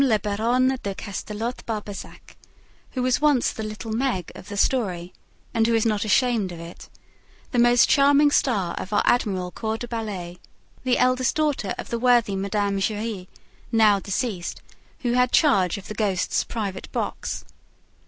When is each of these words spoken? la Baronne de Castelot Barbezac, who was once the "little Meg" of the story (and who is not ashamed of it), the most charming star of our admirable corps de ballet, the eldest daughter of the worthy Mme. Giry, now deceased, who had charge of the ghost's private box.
la 0.03 0.17
Baronne 0.17 0.79
de 0.81 0.95
Castelot 0.95 1.63
Barbezac, 1.67 2.35
who 2.93 3.03
was 3.03 3.21
once 3.21 3.51
the 3.53 3.61
"little 3.61 3.91
Meg" 3.91 4.31
of 4.33 4.49
the 4.49 4.57
story 4.57 5.13
(and 5.53 5.67
who 5.67 5.75
is 5.75 5.85
not 5.85 6.03
ashamed 6.03 6.51
of 6.51 6.59
it), 6.59 6.89
the 7.51 7.59
most 7.59 7.87
charming 7.87 8.31
star 8.31 8.73
of 8.79 8.91
our 8.93 9.03
admirable 9.05 9.51
corps 9.51 9.77
de 9.77 9.87
ballet, 9.87 10.39
the 10.83 10.97
eldest 10.97 11.35
daughter 11.35 11.75
of 11.77 11.89
the 11.89 11.99
worthy 11.99 12.35
Mme. 12.35 12.79
Giry, 12.79 13.29
now 13.71 13.99
deceased, 13.99 14.63
who 15.01 15.13
had 15.13 15.31
charge 15.31 15.77
of 15.77 15.87
the 15.87 15.93
ghost's 15.93 16.43
private 16.45 16.91
box. 16.91 17.45